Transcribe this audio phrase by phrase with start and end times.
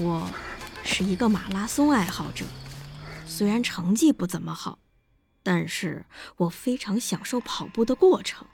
[0.00, 0.30] 我
[0.84, 2.44] 是一个马拉松爱好者，
[3.26, 4.78] 虽然成绩不怎么好，
[5.42, 8.46] 但是我非常享受跑步的过程。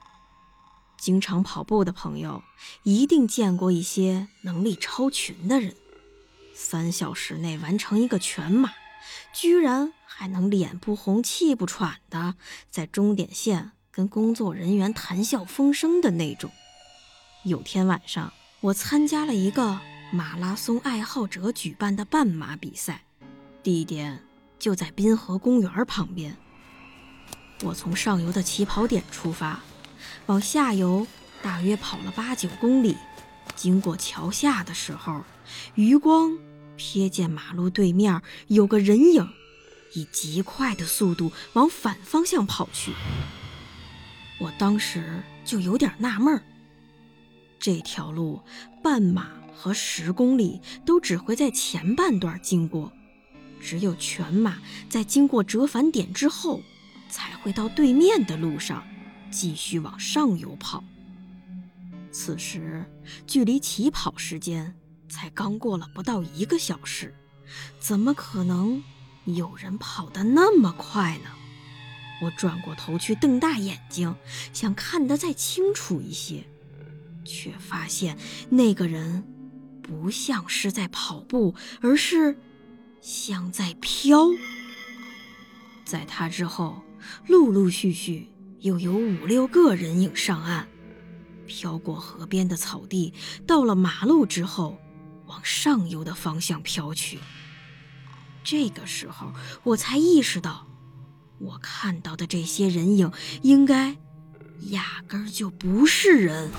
[0.96, 2.42] 经常跑步的朋友
[2.84, 5.74] 一定见过一些能力超群的人，
[6.54, 8.72] 三小时内完成一个全马，
[9.34, 12.36] 居然还能脸不红气不喘的
[12.70, 16.50] 在终点线跟工作人员谈笑风生的那种。
[17.42, 19.78] 有天晚上，我参加了一个。
[20.14, 23.02] 马拉松爱好者举办的半马比赛，
[23.64, 24.22] 地点
[24.60, 26.36] 就在滨河公园旁边。
[27.64, 29.58] 我从上游的起跑点出发，
[30.26, 31.04] 往下游
[31.42, 32.96] 大约跑了八九公里。
[33.56, 35.24] 经过桥下的时候，
[35.74, 36.38] 余光
[36.78, 39.28] 瞥见马路对面有个人影，
[39.94, 42.92] 以极快的速度往反方向跑去。
[44.38, 46.44] 我当时就有点纳闷儿，
[47.64, 48.42] 这条路
[48.82, 49.30] 半马。
[49.56, 52.92] 和十公里都只会在前半段经过，
[53.58, 54.58] 只有全马
[54.90, 56.60] 在经过折返点之后，
[57.08, 58.84] 才会到对面的路上
[59.30, 60.84] 继续往上游跑。
[62.12, 62.84] 此时
[63.26, 64.74] 距离起跑时间
[65.08, 67.14] 才刚过了不到一个小时，
[67.78, 68.82] 怎么可能
[69.24, 71.30] 有人跑得那么快呢？
[72.20, 74.14] 我转过头去瞪大眼睛，
[74.52, 76.44] 想看得再清楚一些，
[77.24, 78.16] 却发现
[78.50, 79.24] 那个人。
[79.86, 82.38] 不像是在跑步，而是
[83.02, 84.30] 像在飘。
[85.84, 86.82] 在他之后，
[87.28, 88.30] 陆陆续续
[88.60, 90.66] 又有五六个人影上岸，
[91.46, 93.12] 飘过河边的草地，
[93.46, 94.78] 到了马路之后，
[95.26, 97.18] 往上游的方向飘去。
[98.42, 99.34] 这个时候，
[99.64, 100.66] 我才意识到，
[101.38, 103.98] 我看到的这些人影，应该
[104.70, 106.50] 压根儿就不是人。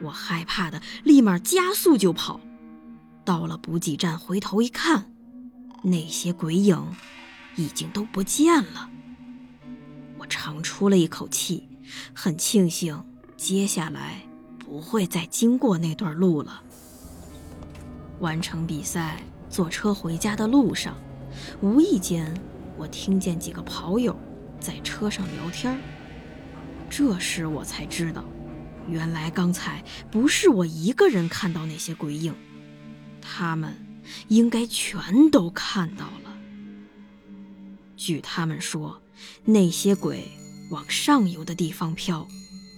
[0.00, 2.40] 我害怕的，立马加速就跑。
[3.24, 5.10] 到了补给站，回头一看，
[5.82, 6.94] 那些鬼影
[7.56, 8.88] 已经都不见了。
[10.18, 11.68] 我长出了一口气，
[12.14, 13.04] 很庆幸
[13.36, 14.22] 接下来
[14.58, 16.62] 不会再经过那段路了。
[18.20, 20.96] 完成比赛，坐车回家的路上，
[21.60, 22.32] 无意间
[22.76, 24.18] 我听见几个跑友
[24.60, 25.78] 在车上聊天。
[26.88, 28.24] 这时我才知道。
[28.88, 32.34] 原来刚才不是我一个人看到那些鬼影，
[33.20, 33.74] 他们
[34.28, 36.36] 应该全都看到了。
[37.96, 39.02] 据他们说，
[39.44, 40.30] 那些鬼
[40.70, 42.28] 往上游的地方飘，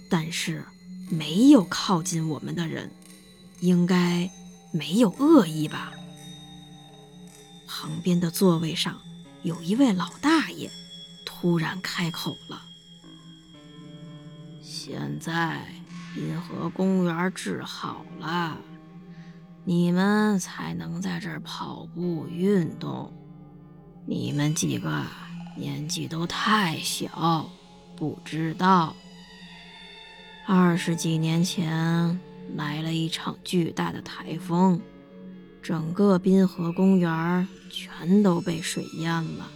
[0.09, 0.65] 但是
[1.11, 2.91] 没有靠近我们的人，
[3.59, 4.29] 应该
[4.71, 5.91] 没有恶意吧？
[7.67, 8.99] 旁边的座位上
[9.43, 10.71] 有一位老大爷，
[11.25, 12.63] 突然开口了
[14.63, 15.67] ：“现在。”
[16.19, 18.57] 滨河公园治好了，
[19.63, 23.13] 你们才能在这儿跑步运动。
[24.05, 25.05] 你们几个
[25.55, 27.49] 年纪都太小，
[27.95, 28.93] 不知道。
[30.45, 32.19] 二十几年前
[32.53, 34.81] 来了一场巨大的台风，
[35.61, 39.47] 整个滨河公园全都被水淹了。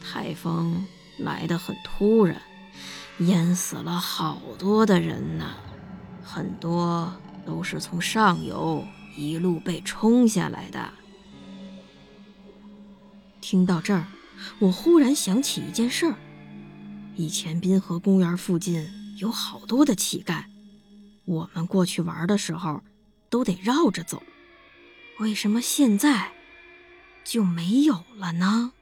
[0.00, 0.86] 台风
[1.18, 2.40] 来得很突然。
[3.18, 5.54] 淹死了好多的人呢，
[6.22, 7.12] 很多
[7.46, 10.92] 都是从上游一路被冲下来的。
[13.40, 14.06] 听到这儿，
[14.58, 16.14] 我忽然想起一件事儿：
[17.14, 20.44] 以前滨河公园附近有好多的乞丐，
[21.24, 22.82] 我们过去玩的时候
[23.30, 24.22] 都得绕着走，
[25.20, 26.32] 为什么现在
[27.24, 28.72] 就没有了呢？